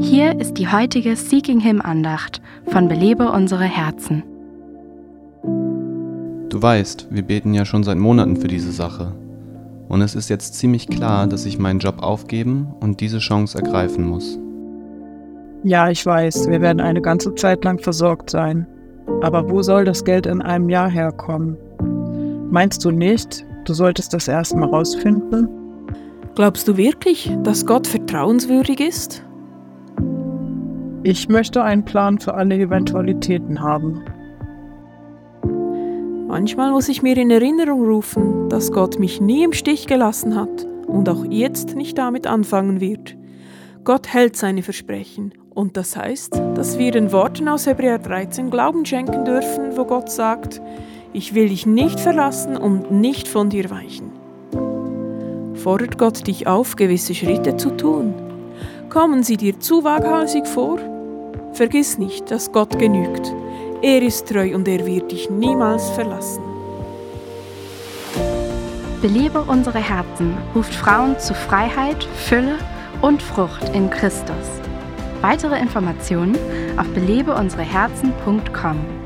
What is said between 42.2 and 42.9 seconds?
anfangen